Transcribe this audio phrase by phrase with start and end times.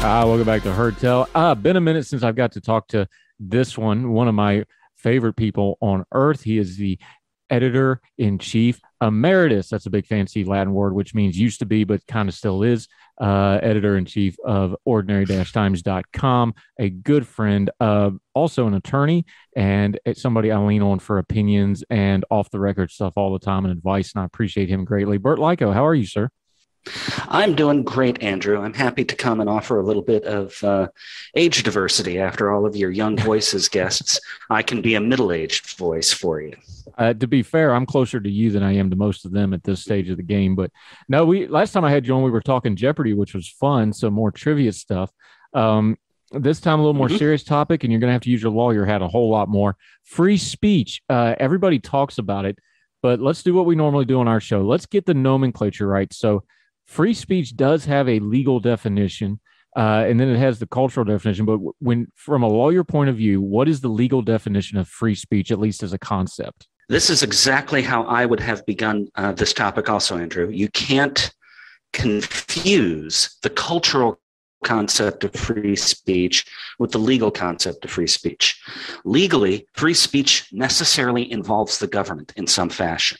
[0.00, 1.28] Ah, welcome back to Heard Tell.
[1.34, 3.08] Ah, been a minute since I've got to talk to
[3.40, 4.64] this one, one of my
[4.96, 6.42] favorite people on earth.
[6.42, 6.98] He is the
[7.50, 9.68] editor in chief emeritus.
[9.68, 12.62] That's a big fancy Latin word, which means used to be, but kind of still
[12.62, 12.88] is.
[13.20, 19.24] Uh, editor in chief of ordinary times.com, a good friend, uh, also an attorney,
[19.56, 23.38] and it's somebody I lean on for opinions and off the record stuff all the
[23.38, 24.12] time and advice.
[24.14, 25.18] And I appreciate him greatly.
[25.18, 26.28] Burt Likko, how are you, sir?
[27.28, 28.60] I'm doing great, Andrew.
[28.60, 30.88] I'm happy to come and offer a little bit of uh,
[31.34, 34.20] age diversity after all of your young voices guests.
[34.50, 36.54] I can be a middle aged voice for you.
[36.98, 39.52] Uh, to be fair, I'm closer to you than I am to most of them
[39.52, 40.54] at this stage of the game.
[40.54, 40.70] But
[41.08, 43.92] no, we last time I had you on, we were talking Jeopardy, which was fun.
[43.92, 45.10] So more trivia stuff.
[45.52, 45.98] Um,
[46.32, 47.18] this time, a little more mm-hmm.
[47.18, 49.48] serious topic, and you're going to have to use your lawyer hat a whole lot
[49.48, 49.76] more.
[50.04, 51.02] Free speech.
[51.08, 52.58] Uh, everybody talks about it,
[53.00, 54.62] but let's do what we normally do on our show.
[54.62, 56.12] Let's get the nomenclature right.
[56.12, 56.42] So
[56.86, 59.40] free speech does have a legal definition.
[59.76, 61.44] Uh, and then it has the cultural definition.
[61.44, 65.14] But when, from a lawyer point of view, what is the legal definition of free
[65.14, 66.66] speech, at least as a concept?
[66.88, 70.48] This is exactly how I would have begun uh, this topic, also, Andrew.
[70.48, 71.30] You can't
[71.92, 74.18] confuse the cultural
[74.64, 76.46] concept of free speech
[76.78, 78.60] with the legal concept of free speech.
[79.04, 83.18] Legally, free speech necessarily involves the government in some fashion.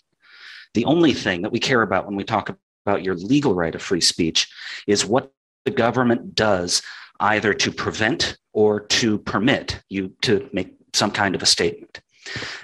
[0.75, 3.83] The only thing that we care about when we talk about your legal right of
[3.83, 4.49] free speech
[4.87, 5.33] is what
[5.65, 6.83] the government does
[7.21, 12.01] either to prevent or to permit you to make some kind of a statement.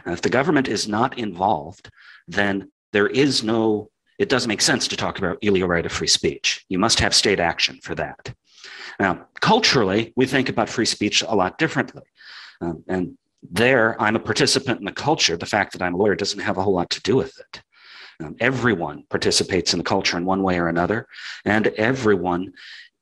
[0.04, 1.90] And if the government is not involved,
[2.28, 6.06] then there is no, it doesn't make sense to talk about illegal right of free
[6.06, 6.64] speech.
[6.68, 8.32] You must have state action for that.
[9.00, 12.02] Now, culturally, we think about free speech a lot differently.
[12.60, 15.36] Um, and there, I'm a participant in the culture.
[15.36, 17.62] The fact that I'm a lawyer doesn't have a whole lot to do with it.
[18.22, 21.08] Um, everyone participates in the culture in one way or another,
[21.44, 22.52] and everyone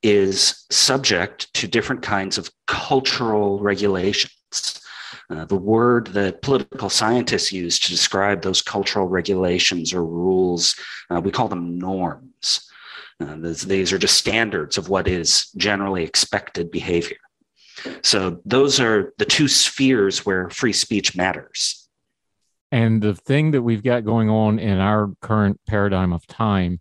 [0.02, 4.80] is subject to different kinds of cultural regulations.
[5.28, 10.74] Uh, the word that political scientists use to describe those cultural regulations or rules,
[11.10, 12.68] uh, we call them norms.
[13.20, 17.18] Uh, these, these are just standards of what is generally expected behavior.
[18.02, 21.88] So, those are the two spheres where free speech matters.
[22.72, 26.80] And the thing that we've got going on in our current paradigm of time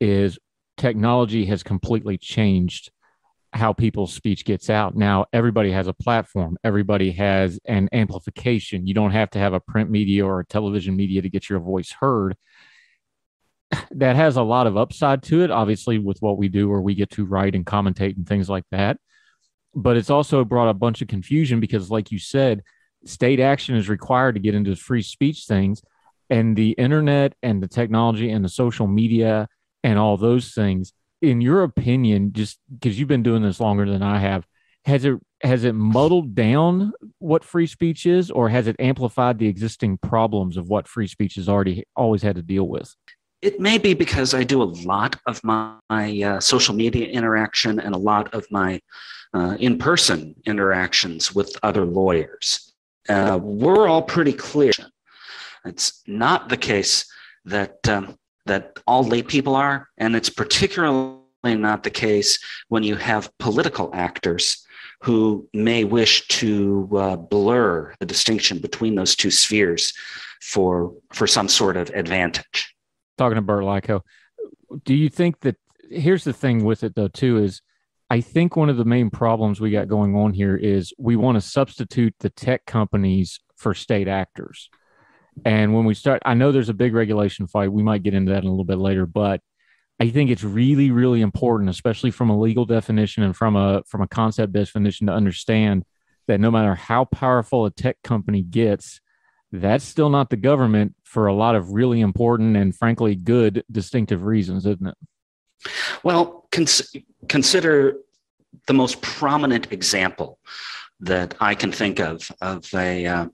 [0.00, 0.38] is
[0.76, 2.90] technology has completely changed
[3.52, 4.94] how people's speech gets out.
[4.94, 8.86] Now, everybody has a platform, everybody has an amplification.
[8.86, 11.60] You don't have to have a print media or a television media to get your
[11.60, 12.36] voice heard.
[13.92, 16.94] That has a lot of upside to it, obviously, with what we do, where we
[16.94, 18.98] get to write and commentate and things like that.
[19.74, 22.62] But it's also brought a bunch of confusion because, like you said,
[23.08, 25.82] state action is required to get into free speech things
[26.30, 29.48] and the internet and the technology and the social media
[29.84, 34.02] and all those things in your opinion just because you've been doing this longer than
[34.02, 34.46] i have
[34.84, 39.48] has it has it muddled down what free speech is or has it amplified the
[39.48, 42.94] existing problems of what free speech has already always had to deal with?
[43.42, 47.78] It may be because i do a lot of my, my uh, social media interaction
[47.80, 48.80] and a lot of my
[49.34, 52.72] uh, in-person interactions with other lawyers
[53.08, 54.72] uh, we're all pretty clear.
[55.64, 57.10] It's not the case
[57.44, 58.16] that um,
[58.46, 62.38] that all lay people are, and it's particularly not the case
[62.68, 64.64] when you have political actors
[65.02, 69.92] who may wish to uh, blur the distinction between those two spheres
[70.40, 72.74] for for some sort of advantage.
[73.18, 74.02] Talking to Burt Likko,
[74.84, 75.56] do you think that
[75.90, 77.60] here's the thing with it though too is
[78.08, 81.36] I think one of the main problems we got going on here is we want
[81.36, 84.70] to substitute the tech companies for state actors.
[85.44, 87.72] And when we start, I know there's a big regulation fight.
[87.72, 89.40] We might get into that in a little bit later, but
[89.98, 94.02] I think it's really, really important, especially from a legal definition and from a from
[94.02, 95.84] a concept definition, to understand
[96.26, 99.00] that no matter how powerful a tech company gets,
[99.52, 104.22] that's still not the government for a lot of really important and frankly good distinctive
[104.22, 104.96] reasons, isn't it?
[106.02, 106.96] Well, cons-
[107.28, 107.96] consider
[108.66, 110.38] the most prominent example
[111.00, 113.26] that I can think of of a uh,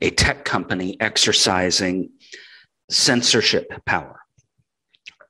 [0.00, 2.10] a tech company exercising
[2.90, 4.20] censorship power.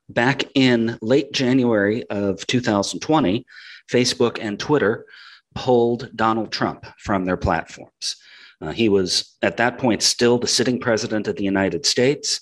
[0.09, 3.45] Back in late January of 2020,
[3.91, 5.05] Facebook and Twitter
[5.53, 8.17] pulled Donald Trump from their platforms.
[8.61, 12.41] Uh, he was at that point still the sitting president of the United States,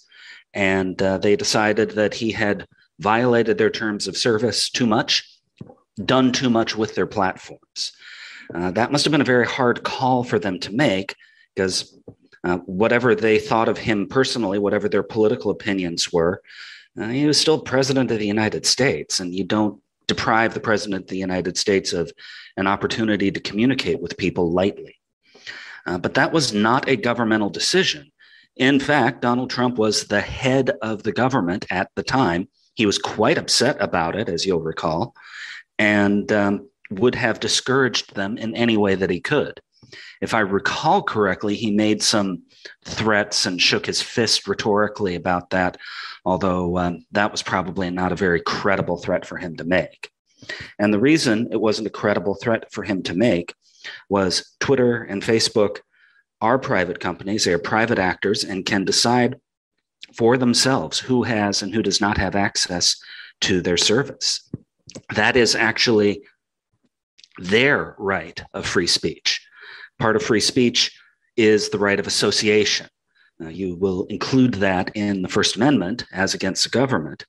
[0.53, 2.67] and uh, they decided that he had
[3.03, 5.29] violated their terms of service too much,
[6.05, 7.91] done too much with their platforms.
[8.53, 11.15] Uh, that must have been a very hard call for them to make
[11.53, 11.99] because
[12.45, 16.41] uh, whatever they thought of him personally, whatever their political opinions were,
[16.99, 21.03] uh, he was still president of the United States, and you don't deprive the president
[21.03, 22.11] of the United States of
[22.57, 24.95] an opportunity to communicate with people lightly.
[25.85, 28.11] Uh, but that was not a governmental decision.
[28.55, 32.47] In fact, Donald Trump was the head of the government at the time.
[32.75, 35.15] He was quite upset about it, as you'll recall,
[35.77, 39.59] and um, would have discouraged them in any way that he could.
[40.21, 42.43] If I recall correctly, he made some
[42.85, 45.77] threats and shook his fist rhetorically about that,
[46.25, 50.09] although um, that was probably not a very credible threat for him to make.
[50.79, 53.53] And the reason it wasn't a credible threat for him to make
[54.09, 55.79] was Twitter and Facebook
[56.41, 59.39] are private companies, they are private actors and can decide
[60.15, 62.95] for themselves who has and who does not have access
[63.41, 64.49] to their service.
[65.15, 66.23] That is actually
[67.37, 69.45] their right of free speech.
[69.99, 70.91] Part of free speech
[71.35, 72.87] is the right of association.
[73.41, 77.25] Uh, you will include that in the First Amendment as against the government.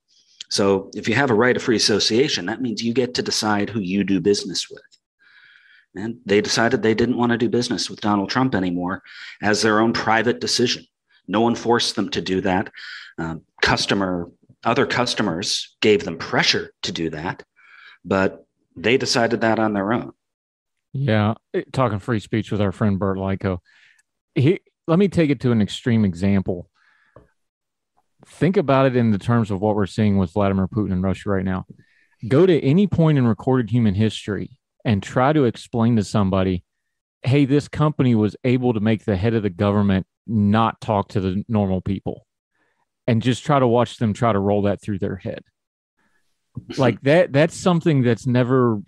[0.50, 3.70] So if you have a right of free association, that means you get to decide
[3.70, 4.82] who you do business with.
[5.96, 9.02] And they decided they didn't want to do business with Donald Trump anymore
[9.42, 10.84] as their own private decision.
[11.26, 12.70] No one forced them to do that.
[13.18, 14.30] Um, customer,
[14.64, 17.42] other customers gave them pressure to do that,
[18.04, 20.12] but they decided that on their own.
[20.92, 21.34] Yeah,
[21.72, 23.58] talking free speech with our friend Burt Likko.
[24.34, 26.68] He, let me take it to an extreme example.
[28.26, 31.30] Think about it in the terms of what we're seeing with Vladimir Putin and Russia
[31.30, 31.66] right now.
[32.28, 36.64] Go to any point in recorded human history and try to explain to somebody,
[37.22, 41.20] hey, this company was able to make the head of the government not talk to
[41.20, 42.26] the normal people
[43.06, 45.42] and just try to watch them try to roll that through their head.
[46.78, 48.80] Like that, that's something that's never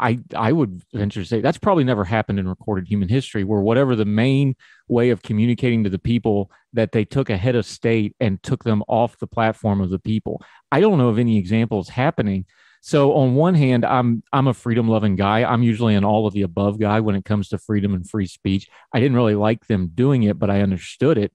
[0.00, 3.60] I I would venture to say that's probably never happened in recorded human history where
[3.60, 4.54] whatever the main
[4.86, 8.62] way of communicating to the people that they took a head of state and took
[8.62, 10.40] them off the platform of the people.
[10.70, 12.46] I don't know of any examples happening.
[12.80, 15.44] So on one hand, I'm I'm a freedom loving guy.
[15.44, 18.26] I'm usually an all of the above guy when it comes to freedom and free
[18.26, 18.68] speech.
[18.92, 21.32] I didn't really like them doing it, but I understood it.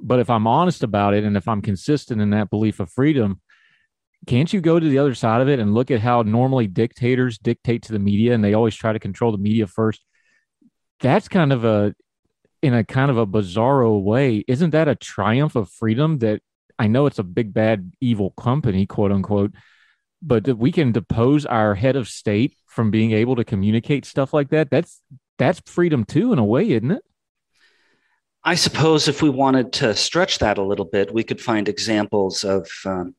[0.00, 3.40] But if I'm honest about it and if I'm consistent in that belief of freedom,
[4.26, 7.38] can't you go to the other side of it and look at how normally dictators
[7.38, 10.04] dictate to the media and they always try to control the media first?
[11.00, 11.94] That's kind of a,
[12.62, 16.40] in a kind of a bizarro way, isn't that a triumph of freedom that
[16.78, 19.52] I know it's a big, bad, evil company, quote unquote,
[20.26, 24.50] but we can depose our head of state from being able to communicate stuff like
[24.50, 24.70] that?
[24.70, 25.00] That's,
[25.38, 27.02] that's freedom too, in a way, isn't it?
[28.42, 32.44] I suppose if we wanted to stretch that a little bit, we could find examples
[32.44, 33.14] of um,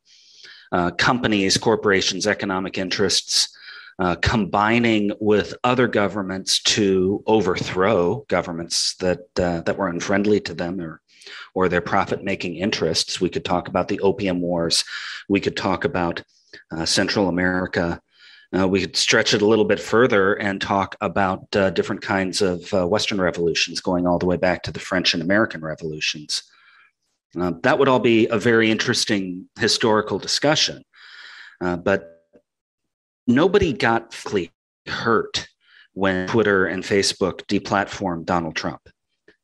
[0.71, 3.49] uh, companies, corporations, economic interests
[3.97, 10.81] uh, combining with other governments to overthrow governments that uh, that were unfriendly to them
[10.81, 11.01] or
[11.53, 13.21] or their profit making interests.
[13.21, 14.83] We could talk about the opium wars.
[15.29, 16.21] We could talk about
[16.85, 18.01] Central America.
[18.57, 22.41] Uh, we could stretch it a little bit further and talk about uh, different kinds
[22.41, 26.43] of Western revolutions, going all the way back to the French and American revolutions.
[27.39, 30.83] Uh, that would all be a very interesting historical discussion.
[31.61, 32.21] Uh, but
[33.27, 34.15] nobody got
[34.87, 35.47] hurt
[35.93, 38.81] when Twitter and Facebook deplatformed Donald Trump.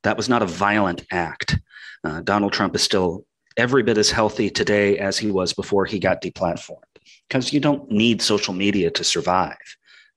[0.03, 1.59] That was not a violent act.
[2.03, 3.25] Uh, Donald Trump is still
[3.57, 6.90] every bit as healthy today as he was before he got deplatformed
[7.31, 9.55] because you don't need social media to survive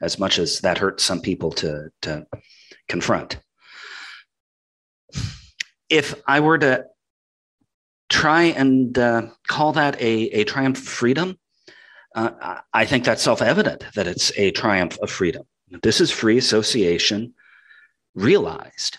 [0.01, 2.27] as much as that hurts some people to, to
[2.89, 3.39] confront.
[5.89, 6.87] If I were to
[8.09, 11.39] try and uh, call that a, a triumph of freedom,
[12.17, 15.45] uh, I think that's self evident that it's a triumph of freedom.
[15.85, 17.33] This is free association
[18.17, 18.99] realized.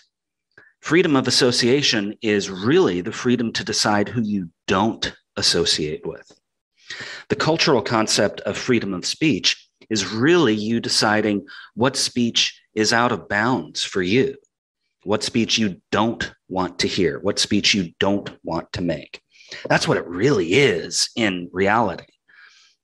[0.80, 6.32] Freedom of association is really the freedom to decide who you don't associate with.
[7.28, 13.12] The cultural concept of freedom of speech is really you deciding what speech is out
[13.12, 14.36] of bounds for you,
[15.04, 19.20] what speech you don't want to hear, what speech you don't want to make.
[19.68, 22.06] That's what it really is in reality.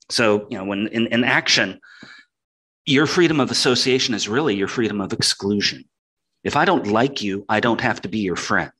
[0.09, 1.79] So, you know, when in, in action,
[2.85, 5.85] your freedom of association is really your freedom of exclusion.
[6.43, 8.71] If I don't like you, I don't have to be your friend.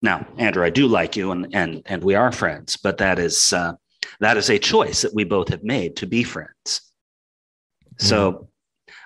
[0.00, 3.52] Now, Andrew, I do like you, and and and we are friends, but that is
[3.52, 3.74] uh,
[4.20, 6.50] that is a choice that we both have made to be friends.
[6.66, 8.06] Mm-hmm.
[8.06, 8.48] So,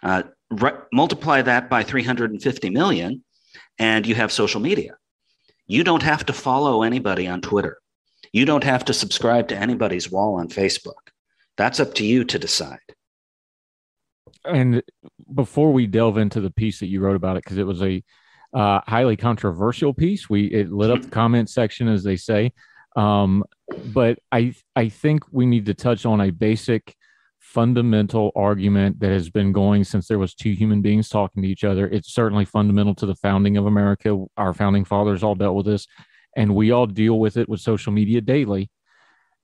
[0.02, 3.24] uh, re- multiply that by 350 million,
[3.78, 4.96] and you have social media.
[5.66, 7.78] You don't have to follow anybody on Twitter.
[8.32, 11.10] You don't have to subscribe to anybody's wall on Facebook.
[11.56, 12.78] That's up to you to decide.
[14.44, 14.82] And
[15.34, 18.02] before we delve into the piece that you wrote about it, because it was a
[18.54, 22.52] uh, highly controversial piece, we it lit up the comment section, as they say.
[22.96, 23.44] Um,
[23.92, 26.96] but I I think we need to touch on a basic
[27.38, 31.62] fundamental argument that has been going since there was two human beings talking to each
[31.62, 31.86] other.
[31.86, 34.24] It's certainly fundamental to the founding of America.
[34.36, 35.86] Our founding fathers all dealt with this,
[36.36, 38.70] and we all deal with it with social media daily.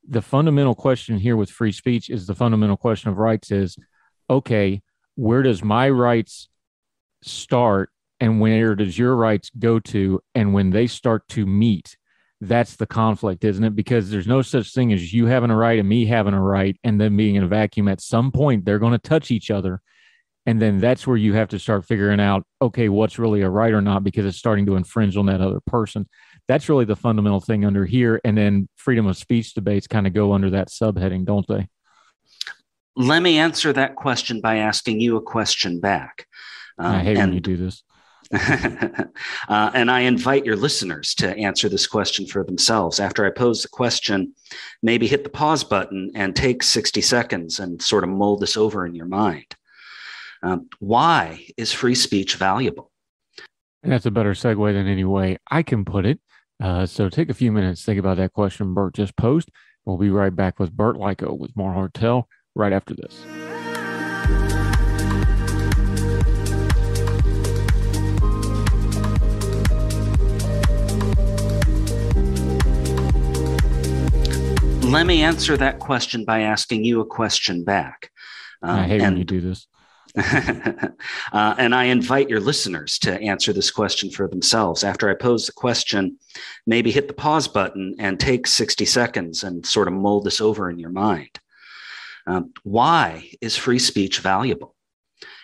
[0.08, 3.76] The fundamental question here with free speech is the fundamental question of rights is
[4.28, 4.82] okay,
[5.14, 6.48] where does my rights
[7.22, 10.20] start and where does your rights go to?
[10.34, 11.96] And when they start to meet,
[12.42, 13.76] that's the conflict, isn't it?
[13.76, 16.76] Because there's no such thing as you having a right and me having a right
[16.82, 17.86] and then being in a vacuum.
[17.86, 19.80] At some point, they're going to touch each other.
[20.44, 23.72] And then that's where you have to start figuring out, okay, what's really a right
[23.72, 26.08] or not, because it's starting to infringe on that other person.
[26.48, 28.20] That's really the fundamental thing under here.
[28.24, 31.68] And then freedom of speech debates kind of go under that subheading, don't they?
[32.96, 36.26] Let me answer that question by asking you a question back.
[36.76, 37.84] Um, I hate and, when you do this.
[39.48, 42.98] uh, and I invite your listeners to answer this question for themselves.
[42.98, 44.32] After I pose the question,
[44.82, 48.86] maybe hit the pause button and take 60 seconds and sort of mold this over
[48.86, 49.54] in your mind.
[50.42, 52.90] Um, why is free speech valuable?
[53.82, 56.18] And that's a better segue than any way I can put it.
[56.62, 59.50] Uh, so take a few minutes, think about that question Burt just posed.
[59.84, 63.24] We'll be right back with Burt Likko with more Heard Tell right after this.
[74.92, 78.10] Let me answer that question by asking you a question back.
[78.60, 79.66] Um, I hate and, when you do this.
[81.32, 84.84] uh, and I invite your listeners to answer this question for themselves.
[84.84, 86.18] After I pose the question,
[86.66, 90.68] maybe hit the pause button and take 60 seconds and sort of mold this over
[90.68, 91.40] in your mind.
[92.26, 94.74] Um, why is free speech valuable?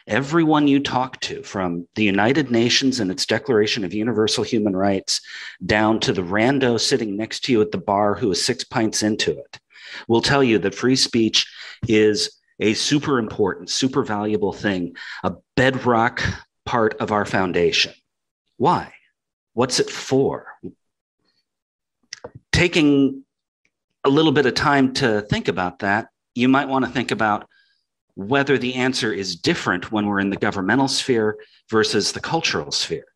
[0.06, 5.20] Everyone you talk to, from the United Nations and its Declaration of Universal Human Rights
[5.64, 9.02] down to the rando sitting next to you at the bar who is six pints
[9.02, 9.58] into it,
[10.08, 11.46] will tell you that free speech
[11.86, 16.22] is a super important, super valuable thing, a bedrock
[16.64, 17.92] part of our foundation.
[18.56, 18.92] Why?
[19.52, 20.46] What's it for?
[22.52, 23.24] Taking
[24.04, 27.48] a little bit of time to think about that, you might want to think about
[28.18, 31.38] whether the answer is different when we're in the governmental sphere
[31.70, 33.06] versus the cultural sphere.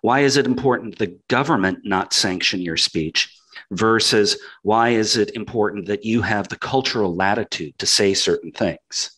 [0.00, 3.36] Why is it important the government not sanction your speech
[3.72, 9.10] versus why is it important that you have the cultural latitude to say certain things?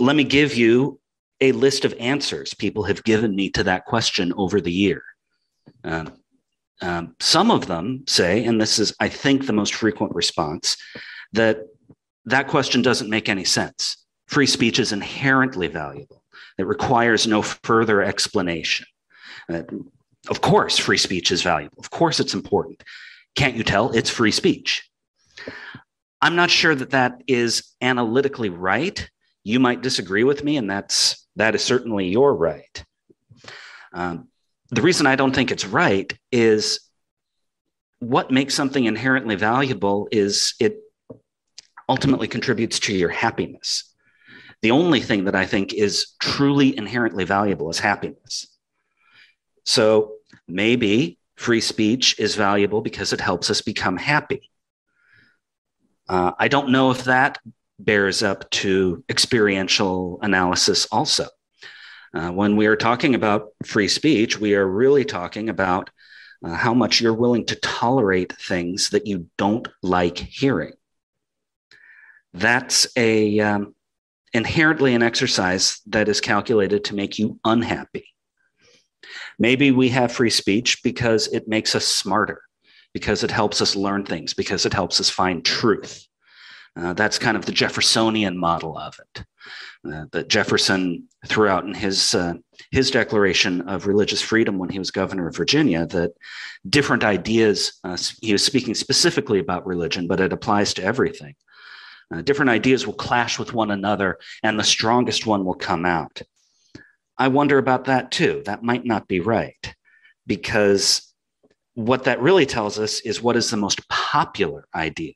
[0.00, 0.98] Let me give you
[1.40, 5.04] a list of answers people have given me to that question over the year.
[5.84, 6.12] Um,
[6.82, 10.76] um, some of them say, and this is, I think, the most frequent response,
[11.34, 11.58] that
[12.30, 13.96] that question doesn't make any sense.
[14.26, 16.22] Free speech is inherently valuable.
[16.58, 18.86] It requires no further explanation.
[19.50, 19.62] Uh,
[20.28, 21.78] of course, free speech is valuable.
[21.78, 22.82] Of course, it's important.
[23.34, 23.92] Can't you tell?
[23.92, 24.88] It's free speech.
[26.20, 29.08] I'm not sure that that is analytically right.
[29.44, 32.84] You might disagree with me, and that's that is certainly your right.
[33.92, 34.28] Um,
[34.70, 36.80] the reason I don't think it's right is
[38.00, 40.78] what makes something inherently valuable is it
[41.88, 43.84] ultimately contributes to your happiness.
[44.62, 48.46] The only thing that I think is truly inherently valuable is happiness.
[49.64, 50.14] So
[50.46, 54.50] maybe free speech is valuable because it helps us become happy.
[56.08, 57.38] Uh, I don't know if that
[57.78, 61.26] bears up to experiential analysis also.
[62.12, 65.90] Uh, when we are talking about free speech, we are really talking about
[66.42, 70.72] uh, how much you're willing to tolerate things that you don't like hearing
[72.38, 73.74] that's a um,
[74.32, 78.06] inherently an exercise that is calculated to make you unhappy.
[79.38, 82.42] Maybe we have free speech because it makes us smarter.
[82.94, 86.04] because it helps us learn things, because it helps us find truth.
[86.76, 89.24] Uh, that's kind of the Jeffersonian model of it.
[89.88, 92.34] Uh, that Jefferson threw out in his uh,
[92.70, 96.12] his Declaration of Religious Freedom when he was governor of Virginia that
[96.68, 97.78] different ideas.
[97.84, 101.34] Uh, he was speaking specifically about religion, but it applies to everything.
[102.12, 106.22] Uh, different ideas will clash with one another, and the strongest one will come out.
[107.18, 108.42] I wonder about that too.
[108.46, 109.74] That might not be right,
[110.26, 111.12] because
[111.74, 115.12] what that really tells us is what is the most popular idea.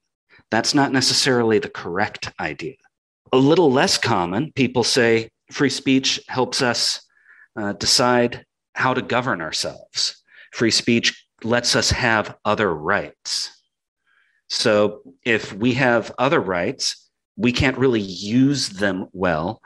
[0.51, 2.77] That's not necessarily the correct idea.
[3.33, 7.01] A little less common, people say free speech helps us
[7.57, 8.45] uh, decide
[8.75, 10.23] how to govern ourselves.
[10.53, 13.62] Free speech lets us have other rights.
[14.53, 19.63] So if we have other rights, we can't really use them well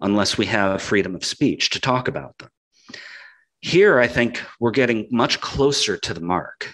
[0.00, 2.48] unless we have freedom of speech to talk about them.
[3.58, 6.72] Here, I think we're getting much closer to the mark.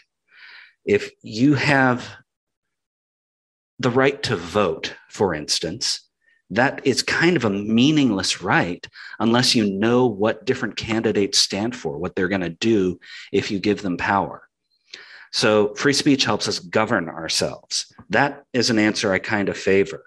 [0.85, 2.07] If you have
[3.79, 6.07] the right to vote, for instance,
[6.51, 8.87] that is kind of a meaningless right
[9.19, 13.01] unless you know what different candidates stand for, what they're going to do
[13.33, 14.43] if you give them power.
[15.35, 17.93] So, free speech helps us govern ourselves.
[18.11, 20.05] That is an answer I kind of favor.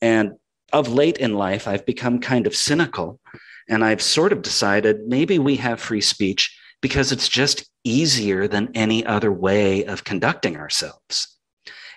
[0.00, 0.32] And
[0.72, 3.20] of late in life, I've become kind of cynical
[3.68, 8.70] and I've sort of decided maybe we have free speech because it's just easier than
[8.74, 11.34] any other way of conducting ourselves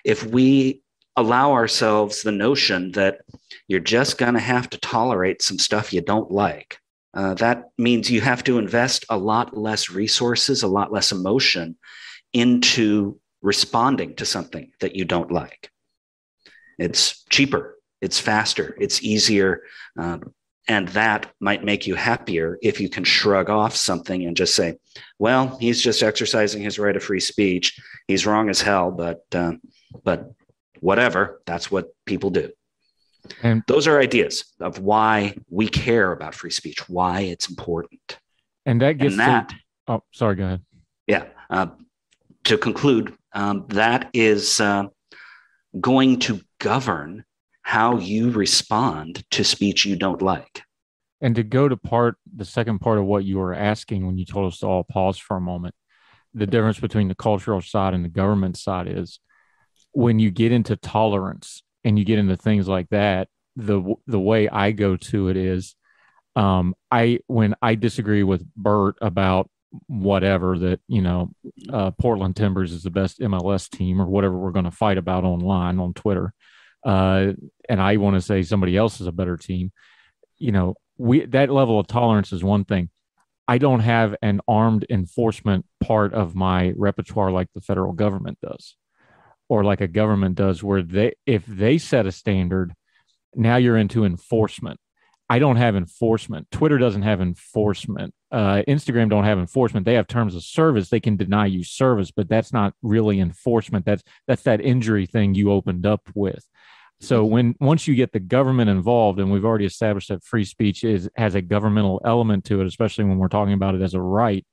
[0.04, 0.82] if we
[1.16, 3.20] allow ourselves the notion that
[3.68, 6.78] you're just going to have to tolerate some stuff you don't like,
[7.14, 11.76] uh, that means you have to invest a lot less resources, a lot less emotion
[12.32, 15.70] into responding to something that you don't like.
[16.78, 19.62] It's cheaper, it's faster, it's easier.
[19.98, 20.34] Um,
[20.68, 24.76] and that might make you happier if you can shrug off something and just say,
[25.18, 27.80] well, he's just exercising his right of free speech.
[28.06, 29.52] He's wrong as hell, but uh,
[30.04, 30.30] but
[30.80, 32.50] whatever, that's what people do.
[33.42, 38.18] And those are ideas of why we care about free speech, why it's important.
[38.66, 39.48] And that gets and that.
[39.48, 39.56] To,
[39.88, 40.36] oh, sorry.
[40.36, 40.62] Go ahead.
[41.06, 41.24] Yeah.
[41.50, 41.68] Uh,
[42.48, 44.84] to conclude, um, that is uh,
[45.80, 47.24] going to govern
[47.62, 50.62] how you respond to speech you don't like.
[51.20, 54.24] And to go to part, the second part of what you were asking when you
[54.24, 55.74] told us to all pause for a moment,
[56.32, 59.20] the difference between the cultural side and the government side is
[59.92, 64.48] when you get into tolerance and you get into things like that, the the way
[64.48, 65.74] I go to it is,
[66.36, 69.50] um, I when I disagree with Burt about
[69.86, 71.30] whatever that you know,
[71.72, 75.24] uh, Portland Timbers is the best MLS team or whatever we're going to fight about
[75.24, 76.32] online on Twitter,
[76.84, 77.32] uh,
[77.68, 79.72] and I want to say somebody else is a better team.
[80.38, 82.90] You know, we that level of tolerance is one thing.
[83.46, 88.76] I don't have an armed enforcement part of my repertoire like the federal government does
[89.48, 92.74] or like a government does where they if they set a standard
[93.34, 94.78] now you're into enforcement
[95.28, 96.46] i don't have enforcement.
[96.50, 98.14] Twitter doesn't have enforcement.
[98.30, 99.86] Uh, instagram don't have enforcement.
[99.86, 100.88] They have terms of service.
[100.88, 103.84] They can deny you service but that's not really enforcement.
[103.84, 106.44] That's that's that injury thing you opened up with.
[107.00, 110.82] So when once you get the government involved and we've already established that free speech
[110.84, 114.00] is has a governmental element to it especially when we're talking about it as a
[114.00, 114.44] right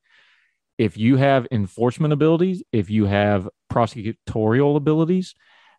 [0.78, 5.34] if you have enforcement abilities, if you have prosecutorial abilities,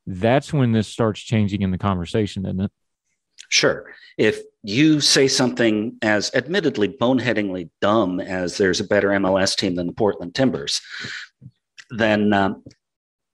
[0.06, 2.70] that's when this starts changing in the conversation, isn't it?
[3.48, 3.92] Sure.
[4.18, 9.86] If you say something as admittedly boneheadingly dumb as there's a better MLS team than
[9.86, 10.80] the Portland Timbers,
[11.90, 12.64] then um,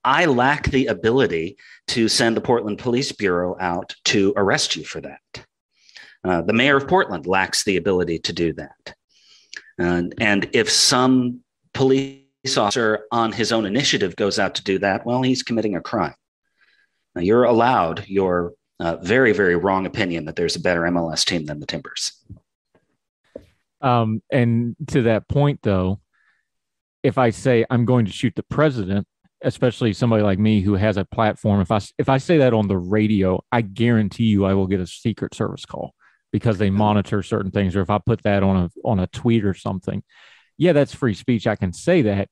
[0.05, 1.57] I lack the ability
[1.89, 5.47] to send the Portland Police Bureau out to arrest you for that.
[6.25, 8.95] Uh, the mayor of Portland lacks the ability to do that.
[9.79, 11.41] And, and if some
[11.75, 15.81] police officer on his own initiative goes out to do that, well, he's committing a
[15.81, 16.15] crime.
[17.15, 21.47] Now, you're allowed your uh, very, very wrong opinion that there's a better MLS team
[21.47, 22.13] than the Timbers.
[23.81, 26.01] Um, and to that point, though,
[27.05, 29.07] if I say I'm going to shoot the president,
[29.43, 32.67] especially somebody like me who has a platform, if I if I say that on
[32.67, 35.95] the radio, I guarantee you I will get a Secret Service call
[36.33, 37.77] because they monitor certain things.
[37.77, 40.03] Or if I put that on a on a tweet or something,
[40.59, 41.47] yeah, that's free speech.
[41.47, 42.29] I can say that.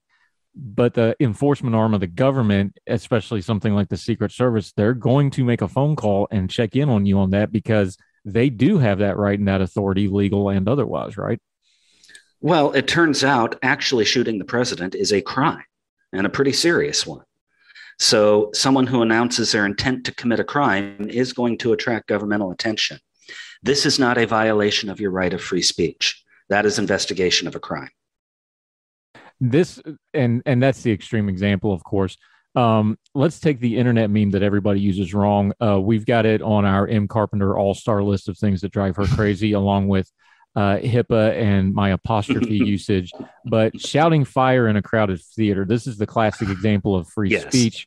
[0.63, 5.31] But the enforcement arm of the government, especially something like the Secret Service, they're going
[5.31, 7.97] to make a phone call and check in on you on that because
[8.27, 11.41] they do have that right and that authority, legal and otherwise, right?
[12.43, 15.65] Well, it turns out actually shooting the president is a crime
[16.13, 17.25] and a pretty serious one.
[17.99, 22.51] So, someone who announces their intent to commit a crime is going to attract governmental
[22.51, 22.99] attention.
[23.63, 26.23] This is not a violation of your right of free speech.
[26.49, 27.91] That is investigation of a crime.
[29.41, 29.81] This
[30.13, 32.17] and and that's the extreme example, of course.
[32.55, 35.53] Um, let's take the internet meme that everybody uses wrong.
[35.63, 38.97] Uh, we've got it on our Em Carpenter All Star list of things that drive
[38.97, 40.11] her crazy, along with
[40.57, 43.13] uh, HIPAA and my apostrophe usage.
[43.45, 47.47] But shouting fire in a crowded theater, this is the classic example of free yes.
[47.47, 47.87] speech.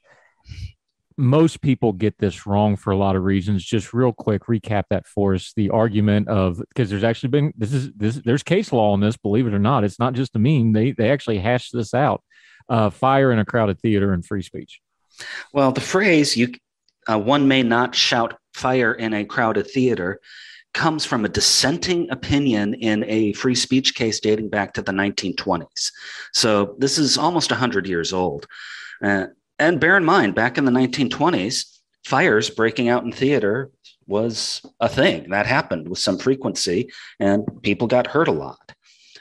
[1.18, 3.64] Most people get this wrong for a lot of reasons.
[3.64, 5.54] Just real quick, recap that for us.
[5.56, 9.18] The argument of because there's actually been this is this there's case law on this,
[9.18, 9.84] believe it or not.
[9.84, 10.74] It's not just a meme.
[10.74, 12.24] They they actually hashed this out.
[12.70, 14.80] Uh, fire in a crowded theater and free speech.
[15.54, 16.54] Well, the phrase "you
[17.08, 20.20] uh, one may not shout fire in a crowded theater"
[20.74, 25.92] comes from a dissenting opinion in a free speech case dating back to the 1920s.
[26.34, 28.48] So this is almost 100 years old.
[29.04, 29.28] Uh,
[29.60, 33.72] and bear in mind, back in the 1920s, fires breaking out in theater
[34.08, 38.74] was a thing that happened with some frequency, and people got hurt a lot.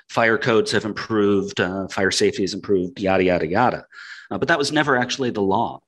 [0.08, 3.86] Fire codes have improved, uh, fire safety has improved, yada, yada, yada.
[4.30, 5.80] Uh, but that was never actually the law.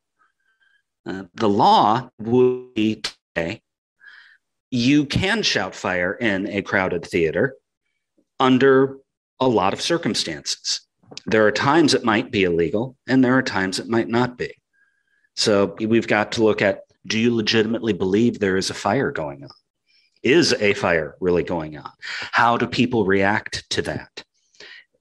[1.05, 3.03] Uh, the law would be
[3.35, 3.61] today
[4.75, 7.55] you can shout fire in a crowded theater
[8.41, 8.99] under
[9.39, 10.81] a lot of circumstances.
[11.27, 14.53] There are times it might be illegal, and there are times it might not be.
[15.37, 19.45] So we've got to look at do you legitimately believe there is a fire going
[19.45, 19.51] on?
[20.23, 21.91] Is a fire really going on?
[22.33, 24.25] How do people react to that?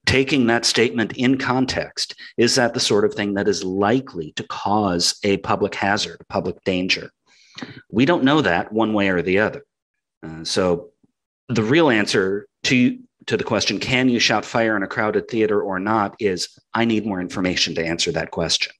[0.04, 4.42] Taking that statement in context, is that the sort of thing that is likely to
[4.44, 7.10] cause a public hazard, a public danger?
[7.90, 9.64] We don't know that one way or the other.
[10.22, 10.90] Uh, so
[11.48, 15.60] the real answer to to the question, can you shout fire in a crowded theater
[15.60, 18.72] or not, is I need more information to answer that question.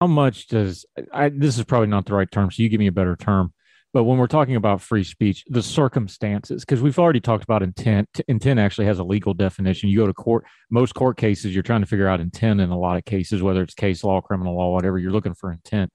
[0.00, 2.86] How much does I, this is probably not the right term, so you give me
[2.86, 3.52] a better term.
[3.92, 8.08] But when we're talking about free speech, the circumstances, because we've already talked about intent.
[8.28, 9.90] Intent actually has a legal definition.
[9.90, 12.78] You go to court, most court cases, you're trying to figure out intent in a
[12.78, 15.90] lot of cases, whether it's case law, criminal law, whatever, you're looking for intent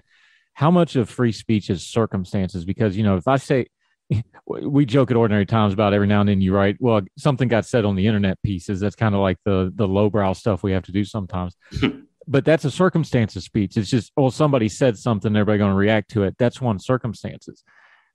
[0.55, 2.65] how much of free speech is circumstances?
[2.65, 3.67] Because, you know, if I say,
[4.45, 7.65] we joke at ordinary times about every now and then you write, well, something got
[7.65, 8.79] said on the internet pieces.
[8.79, 11.55] That's kind of like the, the lowbrow stuff we have to do sometimes.
[12.27, 13.77] but that's a circumstances speech.
[13.77, 16.35] It's just, oh, somebody said something, everybody going to react to it.
[16.37, 17.63] That's one circumstances.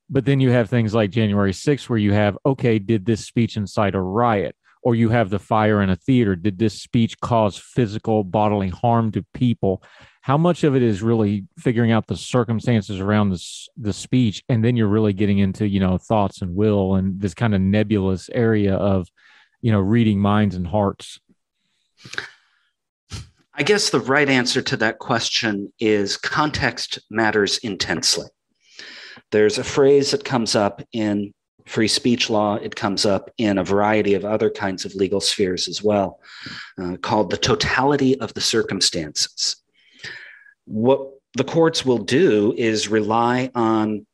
[0.09, 3.57] But then you have things like January 6th, where you have, okay, did this speech
[3.57, 4.57] incite a riot?
[4.83, 6.35] Or you have the fire in a theater.
[6.35, 9.83] Did this speech cause physical bodily harm to people?
[10.23, 14.65] How much of it is really figuring out the circumstances around this the speech and
[14.65, 18.29] then you're really getting into you know thoughts and will and this kind of nebulous
[18.33, 19.09] area of
[19.63, 21.21] you know reading minds and hearts?
[23.55, 28.27] I guess the right answer to that question is context matters intensely.
[29.33, 31.35] There's a phrase that comes up in
[31.67, 32.55] free speech law.
[32.57, 36.21] It comes up in a variety of other kinds of legal spheres as well
[36.81, 39.60] uh, called the totality of the circumstances
[40.71, 44.07] what the courts will do is rely on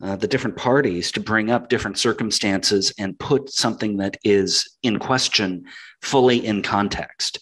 [0.00, 4.98] uh, the different parties to bring up different circumstances and put something that is in
[4.98, 5.64] question
[6.02, 7.40] fully in context.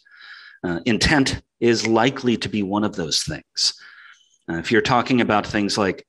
[0.64, 3.74] Uh, intent is likely to be one of those things.
[4.50, 6.06] Uh, if you're talking about things like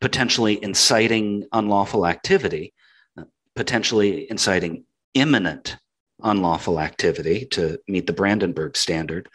[0.00, 2.72] potentially inciting unlawful activity,
[3.18, 3.24] uh,
[3.56, 5.76] potentially inciting imminent
[6.22, 9.28] unlawful activity to meet the Brandenburg standard,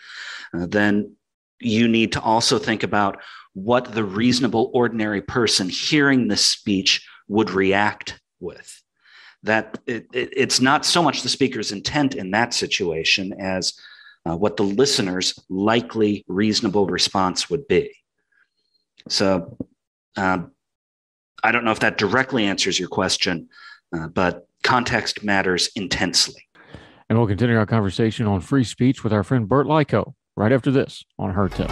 [0.54, 1.16] uh, then
[1.60, 3.22] you need to also think about
[3.54, 8.82] what the reasonable ordinary person hearing this speech would react with.
[9.44, 13.74] That it, it, it's not so much the speaker's intent in that situation as
[14.30, 17.96] uh, what the listener's likely reasonable response would be.
[19.08, 19.58] So
[20.18, 20.40] uh,
[21.44, 23.48] i don't know if that directly answers your question
[23.96, 26.48] uh, but context matters intensely.
[27.10, 30.72] And we'll continue our conversation on free speech with our friend Burt Likko right after
[30.72, 31.68] this on Heard Tell.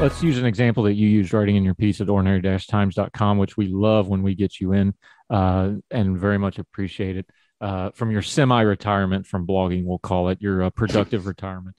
[0.00, 3.66] let's use an example that you used writing in your piece at ordinary-times.com, which we
[3.66, 4.94] love when we get you in
[5.28, 7.26] uh, and very much appreciate it.
[7.60, 11.74] Uh, from your semi-retirement from blogging, we'll call it your uh, productive retirement.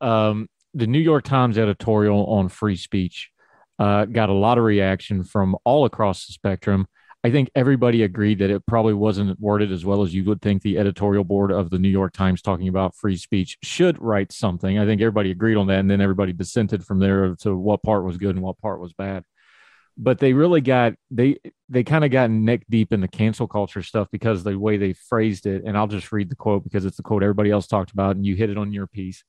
[0.00, 3.32] Um, the New York Times editorial on free speech
[3.78, 6.86] uh, got a lot of reaction from all across the spectrum.
[7.24, 10.60] I think everybody agreed that it probably wasn't worded as well as you would think
[10.60, 14.78] the editorial board of the New York Times talking about free speech should write something.
[14.78, 18.04] I think everybody agreed on that, and then everybody dissented from there to what part
[18.04, 19.24] was good and what part was bad.
[19.96, 21.38] But they really got they
[21.70, 24.92] they kind of got neck deep in the cancel culture stuff because the way they
[24.92, 25.62] phrased it.
[25.64, 28.26] And I'll just read the quote because it's the quote everybody else talked about, and
[28.26, 29.24] you hit it on your piece.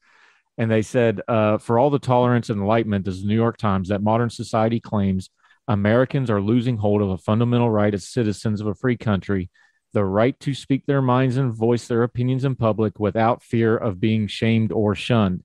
[0.58, 3.90] And they said, uh, for all the tolerance and enlightenment, as the New York Times,
[3.90, 5.30] that modern society claims
[5.68, 9.50] Americans are losing hold of a fundamental right as citizens of a free country,
[9.94, 14.00] the right to speak their minds and voice their opinions in public without fear of
[14.00, 15.44] being shamed or shunned.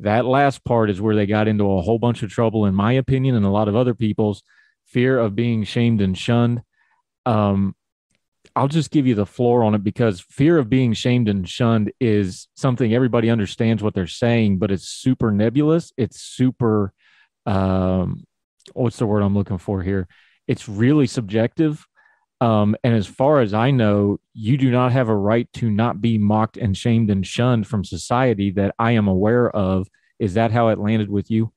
[0.00, 2.92] That last part is where they got into a whole bunch of trouble, in my
[2.92, 4.42] opinion, and a lot of other people's
[4.84, 6.62] fear of being shamed and shunned.
[7.24, 7.74] Um,
[8.56, 11.92] I'll just give you the floor on it because fear of being shamed and shunned
[12.00, 15.92] is something everybody understands what they're saying, but it's super nebulous.
[15.98, 16.94] It's super,
[17.44, 18.24] um,
[18.72, 20.08] what's the word I'm looking for here?
[20.48, 21.86] It's really subjective.
[22.40, 26.00] Um, and as far as I know, you do not have a right to not
[26.00, 29.86] be mocked and shamed and shunned from society that I am aware of.
[30.18, 31.52] Is that how it landed with you?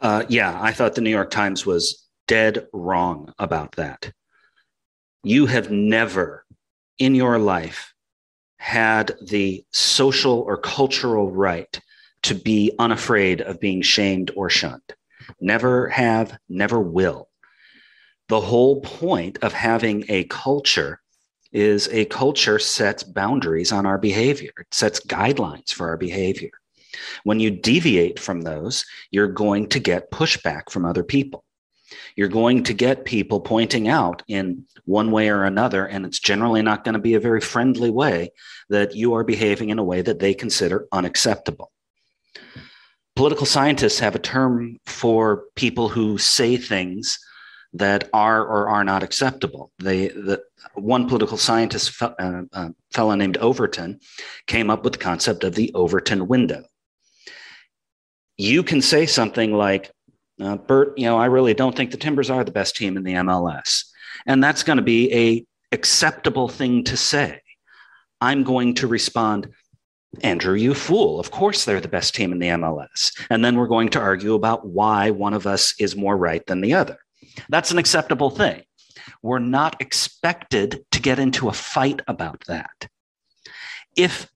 [0.00, 4.10] Uh, yeah, I thought the New York Times was dead wrong about that.
[5.22, 6.44] You have never
[6.98, 7.94] in your life
[8.58, 11.80] had the social or cultural right
[12.22, 14.94] to be unafraid of being shamed or shunned.
[15.40, 17.28] Never have, never will.
[18.28, 21.00] The whole point of having a culture
[21.52, 26.50] is a culture sets boundaries on our behavior, it sets guidelines for our behavior.
[27.24, 31.44] When you deviate from those, you're going to get pushback from other people.
[32.16, 36.62] You're going to get people pointing out in one way or another, and it's generally
[36.62, 38.32] not going to be a very friendly way
[38.68, 41.70] that you are behaving in a way that they consider unacceptable.
[43.14, 47.18] Political scientists have a term for people who say things
[47.72, 49.70] that are or are not acceptable.
[49.78, 50.42] They, the,
[50.74, 54.00] one political scientist, uh, a fellow named Overton,
[54.46, 56.64] came up with the concept of the Overton window
[58.36, 59.90] you can say something like,
[60.40, 63.04] uh, Burt, you know, I really don't think the Timbers are the best team in
[63.04, 63.84] the MLS.
[64.26, 67.40] And that's going to be a acceptable thing to say.
[68.20, 69.48] I'm going to respond,
[70.22, 71.20] Andrew, you fool.
[71.20, 73.12] Of course they're the best team in the MLS.
[73.30, 76.60] And then we're going to argue about why one of us is more right than
[76.60, 76.98] the other.
[77.48, 78.62] That's an acceptable thing.
[79.22, 82.88] We're not expected to get into a fight about that.
[83.96, 84.28] If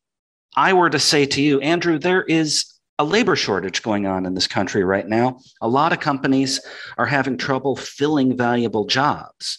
[0.56, 4.34] I were to say to you, Andrew, there is a labor shortage going on in
[4.34, 5.40] this country right now.
[5.62, 6.60] A lot of companies
[6.98, 9.58] are having trouble filling valuable jobs.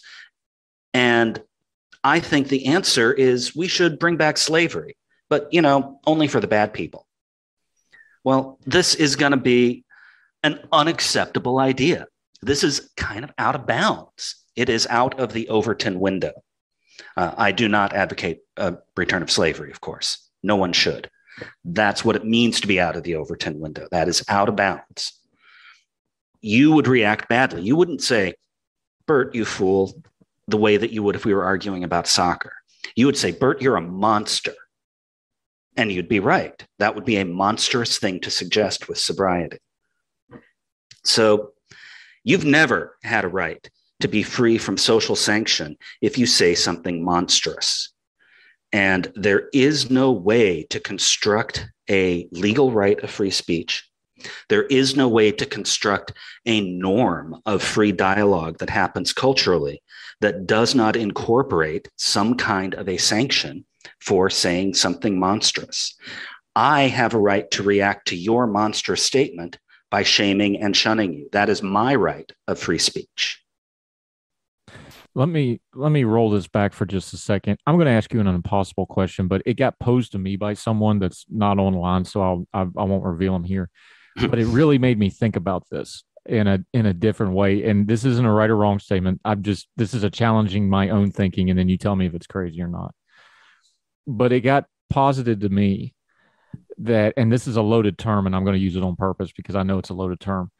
[0.94, 1.42] And
[2.04, 4.96] I think the answer is we should bring back slavery,
[5.28, 7.08] but you know, only for the bad people.
[8.22, 9.84] Well, this is going to be
[10.44, 12.06] an unacceptable idea.
[12.42, 14.36] This is kind of out of bounds.
[14.54, 16.32] It is out of the Overton window.
[17.16, 20.30] Uh, I do not advocate a return of slavery, of course.
[20.44, 21.10] No one should.
[21.64, 23.88] That's what it means to be out of the Overton window.
[23.90, 25.18] That is out of bounds.
[26.40, 27.62] You would react badly.
[27.62, 28.34] You wouldn't say,
[29.06, 29.92] Burt, you fool,
[30.48, 32.52] the way that you would if we were arguing about soccer.
[32.96, 34.54] You would say, Burt, you're a monster.
[35.76, 36.64] And you'd be right.
[36.78, 39.58] That would be a monstrous thing to suggest with sobriety.
[41.04, 41.52] So
[42.24, 43.68] you've never had a right
[44.00, 47.91] to be free from social sanction if you say something monstrous.
[48.72, 53.88] And there is no way to construct a legal right of free speech.
[54.48, 56.12] There is no way to construct
[56.46, 59.82] a norm of free dialogue that happens culturally
[60.20, 63.64] that does not incorporate some kind of a sanction
[64.00, 65.94] for saying something monstrous.
[66.54, 69.58] I have a right to react to your monstrous statement
[69.90, 71.28] by shaming and shunning you.
[71.32, 73.41] That is my right of free speech
[75.14, 77.58] let me let me roll this back for just a second.
[77.66, 80.54] I'm going to ask you an impossible question, but it got posed to me by
[80.54, 83.68] someone that's not online, so I'll I, I won't reveal them here.
[84.28, 87.64] but it really made me think about this in a in a different way.
[87.64, 89.20] And this isn't a right or wrong statement.
[89.24, 92.14] I'm just this is a challenging my own thinking, and then you tell me if
[92.14, 92.94] it's crazy or not.
[94.06, 95.94] But it got posited to me
[96.78, 99.32] that, and this is a loaded term, and I'm going to use it on purpose
[99.32, 100.50] because I know it's a loaded term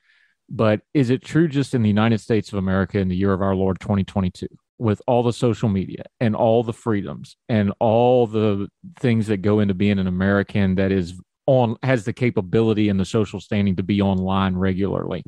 [0.48, 3.42] but is it true just in the United States of America in the year of
[3.42, 4.46] our Lord 2022
[4.78, 9.60] with all the social media and all the freedoms and all the things that go
[9.60, 11.14] into being an American that is
[11.46, 15.22] on has the capability and the social standing to be online regularly?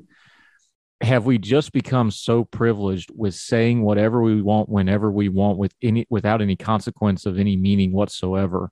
[1.00, 5.74] Have we just become so privileged with saying whatever we want whenever we want with
[5.82, 8.70] any without any consequence of any meaning whatsoever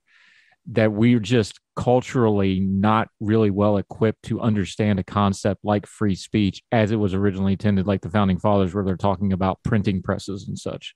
[0.71, 6.61] that we're just culturally not really well equipped to understand a concept like free speech
[6.71, 10.47] as it was originally intended, like the founding fathers, where they're talking about printing presses
[10.47, 10.95] and such.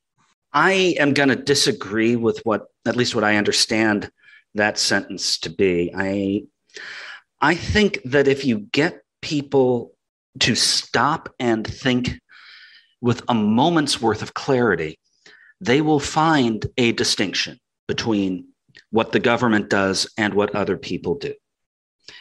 [0.54, 4.10] I am going to disagree with what, at least what I understand
[4.56, 5.92] that sentence to be.
[5.96, 6.44] I,
[7.42, 9.94] I think that if you get people
[10.40, 12.20] to stop and think
[13.02, 15.00] with a moment's worth of clarity,
[15.60, 18.48] they will find a distinction between
[18.92, 21.34] what the government does and what other people do.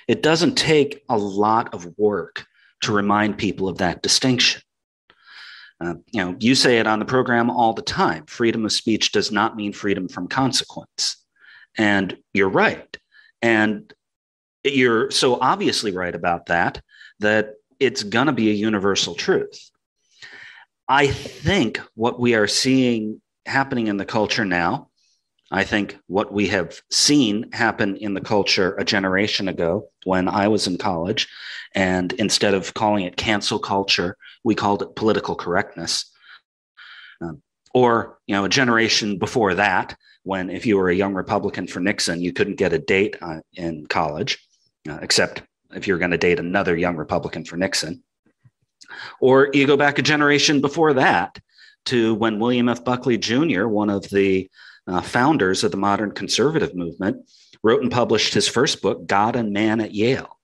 [0.08, 2.44] it doesn't take a lot of work
[2.82, 4.62] to remind people of that distinction.
[5.80, 8.24] Uh, you know, you say it on the program all the time.
[8.26, 11.24] Freedom of speech does not mean freedom from consequence.
[11.76, 12.96] And you're right.
[13.42, 13.92] And
[14.64, 16.82] you're so obviously right about that,
[17.20, 19.70] that it's going to be a universal truth.
[20.88, 24.88] I think what we are seeing happening in the culture now,
[25.50, 30.48] I think what we have seen happen in the culture a generation ago when I
[30.48, 31.28] was in college,
[31.74, 36.10] and instead of calling it cancel culture, we called it political correctness.
[37.20, 41.68] Um, or, you know, a generation before that, when if you were a young Republican
[41.68, 44.44] for Nixon, you couldn't get a date uh, in college,
[44.88, 45.42] uh, except
[45.74, 48.02] if you're going to date another young Republican for Nixon.
[49.20, 51.38] Or you go back a generation before that
[51.86, 52.84] to when William F.
[52.84, 54.50] Buckley Jr., one of the
[54.86, 57.28] uh, founders of the modern conservative movement,
[57.62, 60.38] wrote and published his first book, God and Man at Yale.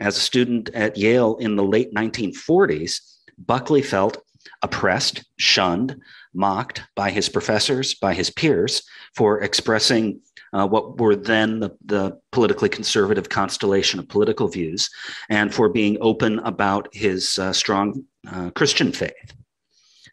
[0.00, 3.00] As a student at Yale in the late 1940s,
[3.38, 4.18] Buckley felt
[4.62, 6.00] oppressed, shunned,
[6.34, 8.82] mocked by his professors, by his peers
[9.14, 10.20] for expressing
[10.52, 14.90] uh, what were then the, the, politically conservative constellation of political views
[15.28, 19.34] and for being open about his uh, strong uh, Christian faith.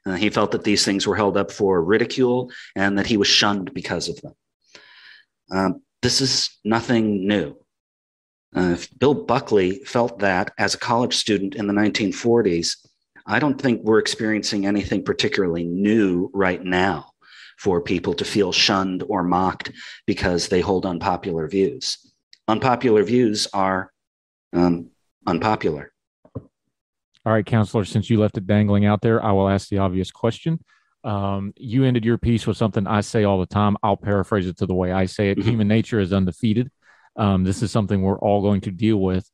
[0.09, 3.27] Uh, he felt that these things were held up for ridicule and that he was
[3.27, 4.33] shunned because of them.
[5.51, 7.55] Um, this is nothing new.
[8.55, 12.77] Uh, Bill Buckley felt that as a college student in the 1940s,
[13.27, 17.11] I don't think we're experiencing anything particularly new right now
[17.59, 19.71] for people to feel shunned or mocked
[20.07, 22.11] because they hold unpopular views.
[22.47, 23.91] Unpopular views are
[24.53, 24.89] um,
[25.27, 25.88] unpopular.
[27.29, 30.09] All right, counselor, since you left it dangling out there, I will ask the obvious
[30.09, 30.59] question.
[31.03, 33.77] Um, you ended your piece with something I say all the time.
[33.83, 35.37] I'll paraphrase it to the way I say it.
[35.37, 35.49] Mm-hmm.
[35.49, 36.71] Human nature is undefeated.
[37.17, 39.29] Um, this is something we're all going to deal with.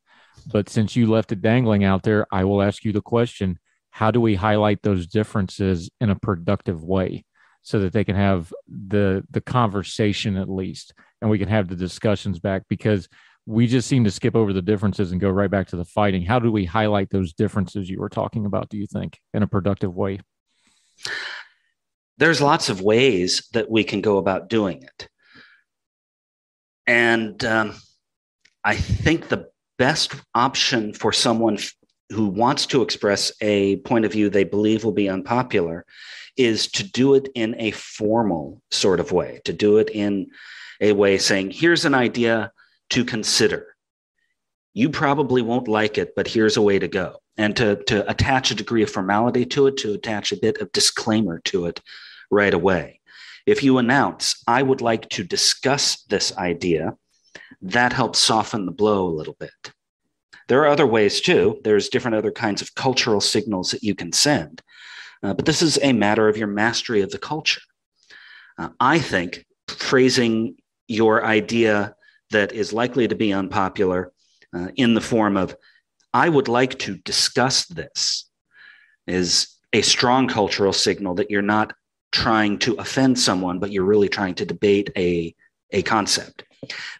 [0.51, 3.60] But since you left it dangling out there, I will ask you the question
[3.91, 7.23] how do we highlight those differences in a productive way
[7.62, 11.77] so that they can have the the conversation at least and we can have the
[11.77, 13.08] discussions back because
[13.45, 16.23] we just seem to skip over the differences and go right back to the fighting.
[16.23, 19.47] How do we highlight those differences you were talking about do you think in a
[19.47, 20.19] productive way?
[22.17, 25.10] There's lots of ways that we can go about doing it.
[26.88, 27.75] And um,
[28.65, 31.58] i think the best option for someone
[32.10, 35.86] who wants to express a point of view they believe will be unpopular
[36.36, 40.27] is to do it in a formal sort of way, to do it in
[40.81, 42.51] a way saying, here's an idea
[42.91, 43.76] to consider.
[44.74, 47.17] You probably won't like it, but here's a way to go.
[47.38, 50.71] And to, to attach a degree of formality to it, to attach a bit of
[50.71, 51.82] disclaimer to it
[52.32, 53.02] right away.
[53.45, 56.95] If you announce, I would like to discuss this idea,
[57.62, 59.52] that helps soften the blow a little bit.
[60.48, 61.60] There are other ways too.
[61.63, 64.62] There's different other kinds of cultural signals that you can send.
[65.24, 67.62] Uh, but this is a matter of your mastery of the culture.
[68.58, 70.56] Uh, I think phrasing
[70.88, 71.95] your idea
[72.31, 74.11] that is likely to be unpopular
[74.55, 75.55] uh, in the form of,
[76.13, 78.29] I would like to discuss this,
[79.07, 81.73] is a strong cultural signal that you're not
[82.11, 85.35] trying to offend someone, but you're really trying to debate a,
[85.71, 86.43] a concept.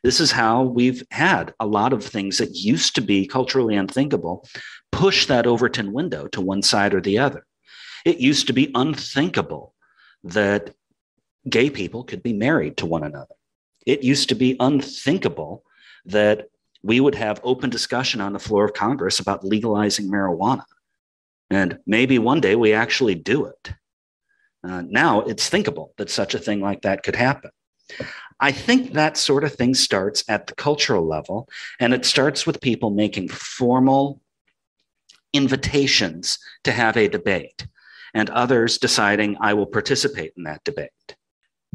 [0.04, 4.48] This is how we've had a lot of things that used to be culturally unthinkable
[4.92, 7.46] push that Overton window to one side or the other.
[8.06, 9.74] It used to be unthinkable
[10.24, 10.74] that
[11.50, 13.36] gay people could be married to one another.
[13.86, 15.64] It used to be unthinkable
[16.06, 16.50] that
[16.84, 20.66] we would have open discussion on the floor of Congress about legalizing marijuana.
[21.50, 23.74] And maybe one day we actually do it.
[24.64, 27.52] Uh, now it's thinkable that such a thing like that could happen.
[28.40, 31.48] I think that sort of thing starts at the cultural level,
[31.80, 34.22] and it starts with people making formal
[35.34, 37.68] invitations to have a debate,
[38.14, 41.15] and others deciding, I will participate in that debate.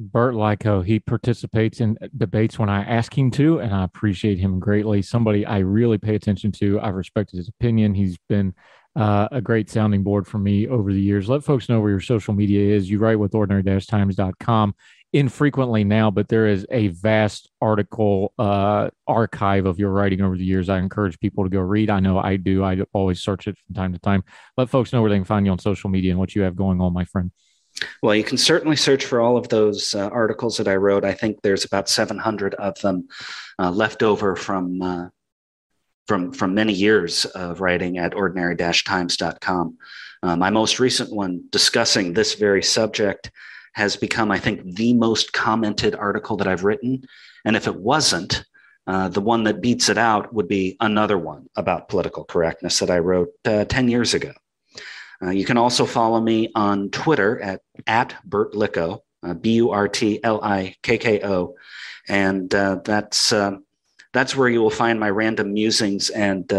[0.01, 4.59] Burt Likko, he participates in debates when I ask him to, and I appreciate him
[4.59, 5.03] greatly.
[5.03, 6.81] Somebody I really pay attention to.
[6.81, 7.95] I've respected his opinion.
[7.95, 8.55] He's been
[8.97, 11.29] uh, a great sounding board for me over the years.
[11.29, 12.89] Let folks know where your social media is.
[12.89, 14.75] You write with ordinary-times.com
[15.13, 20.45] infrequently now, but there is a vast article uh, archive of your writing over the
[20.45, 20.71] years.
[20.71, 21.91] I encourage people to go read.
[21.91, 22.65] I know I do.
[22.65, 24.25] I always search it from time to time.
[24.57, 26.57] Let folks know where they can find you on social media and what you have
[26.57, 27.33] going on, my friend.
[28.03, 31.05] Well, you can certainly search for all of those uh, articles that I wrote.
[31.05, 33.09] I think there's about 700 of them
[33.59, 35.09] uh, left over from uh,
[36.07, 39.79] from from many years of writing at ordinary-times.com.
[40.23, 43.31] Uh, my most recent one discussing this very subject
[43.75, 47.03] has become, I think, the most commented article that I've written.
[47.45, 48.45] And if it wasn't,
[48.87, 52.91] Uh, the one that beats it out would be another one about political correctness that
[52.91, 54.33] I wrote uh, 10 years ago.
[55.23, 59.71] Uh, you can also follow me on Twitter at, at Burt Likko, uh, B U
[59.71, 61.55] R T L I K K O.
[62.09, 63.57] And uh, that's, uh,
[64.13, 66.51] that's where you will find my random musings and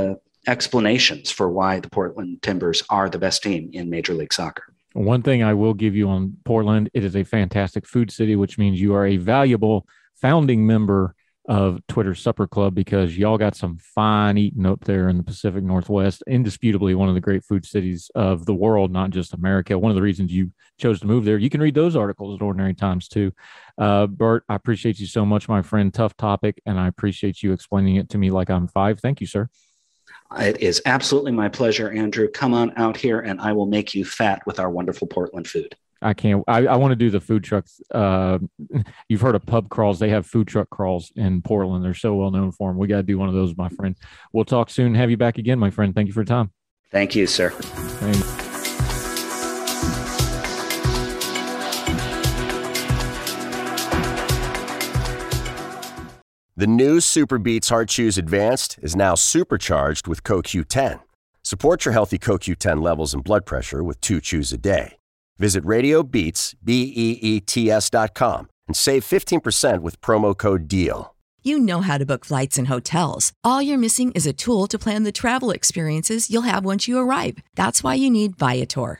[0.48, 4.64] explanations for why the Portland Timbers are the best team in Major League Soccer.
[4.94, 8.58] One thing I will give you on Portland, it is a fantastic food city, which
[8.58, 11.16] means you are a valuable founding member
[11.46, 15.64] of Twitter Supper Club because y'all got some fine eating up there in the Pacific
[15.64, 16.24] Northwest.
[16.28, 19.78] Indisputably one of the great food cities of the world, not just America.
[19.78, 21.38] One of the reasons you chose to move there.
[21.38, 23.32] You can read those articles at Ordinary Times too.
[23.78, 25.94] Uh, Burt, I appreciate you so much, my friend.
[25.94, 29.00] Tough topic, and I appreciate you explaining it to me like I'm five.
[29.00, 29.50] Thank you, sir.
[30.38, 32.30] It is absolutely my pleasure, Andrew.
[32.30, 35.76] Come on out here and I will make you fat with our wonderful Portland food.
[36.02, 36.44] I can't.
[36.48, 37.80] I, I want to do the food trucks.
[37.94, 38.40] Uh,
[39.08, 40.00] you've heard of pub crawls.
[40.00, 41.86] They have food truck crawls in Portland.
[41.86, 42.78] They're so well known for them.
[42.78, 43.96] We got to do one of those, my friend.
[44.34, 44.96] We'll talk soon.
[44.96, 45.94] Have you back again, my friend.
[45.94, 46.52] Thank you for your time.
[46.92, 47.52] Thank you, sir.
[56.58, 61.00] The new SuperBeets Heart Chews Advanced is now supercharged with CoQ10.
[61.44, 64.98] Support your healthy CoQ10 levels and blood pressure with two chews a day.
[65.42, 71.14] Visit RadioBeats, B-E-E-T-S dot com and save 15% with promo code DEAL.
[71.44, 73.34] You know how to book flights and hotels.
[73.44, 77.00] All you're missing is a tool to plan the travel experiences you'll have once you
[77.00, 77.40] arrive.
[77.56, 79.00] That's why you need Viator.